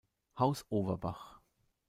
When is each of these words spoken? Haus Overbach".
Haus 0.39 0.65
Overbach". 0.69 1.43